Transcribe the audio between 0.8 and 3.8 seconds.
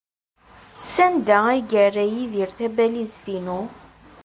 Sanda ay yerra Yidir tabalizt-inu?